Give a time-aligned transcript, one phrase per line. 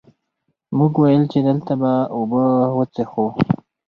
[0.77, 2.43] مونږ ويل چې دلته به اوبۀ
[2.77, 3.35] وڅښو ـ